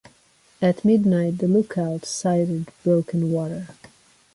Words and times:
At 0.63 0.83
midnight 0.83 1.37
the 1.37 1.47
lookouts 1.47 2.09
sighted 2.09 2.71
broken 2.83 3.31
water. 3.31 3.67